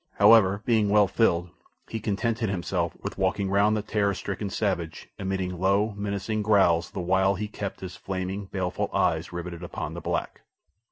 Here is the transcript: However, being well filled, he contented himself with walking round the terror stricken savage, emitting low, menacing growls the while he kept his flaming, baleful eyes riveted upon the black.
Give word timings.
However, 0.13 0.63
being 0.65 0.89
well 0.89 1.07
filled, 1.07 1.51
he 1.87 1.99
contented 1.99 2.49
himself 2.49 2.93
with 3.03 3.19
walking 3.19 3.51
round 3.51 3.77
the 3.77 3.83
terror 3.83 4.15
stricken 4.15 4.49
savage, 4.49 5.07
emitting 5.19 5.59
low, 5.59 5.93
menacing 5.95 6.41
growls 6.41 6.89
the 6.89 6.99
while 6.99 7.35
he 7.35 7.47
kept 7.47 7.81
his 7.81 7.95
flaming, 7.97 8.45
baleful 8.45 8.89
eyes 8.93 9.31
riveted 9.31 9.61
upon 9.61 9.93
the 9.93 10.01
black. 10.01 10.41